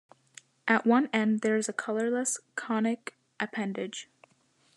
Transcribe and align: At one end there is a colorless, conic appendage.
At 0.67 0.87
one 0.87 1.11
end 1.13 1.41
there 1.41 1.57
is 1.57 1.69
a 1.69 1.73
colorless, 1.73 2.39
conic 2.55 3.13
appendage. 3.39 4.09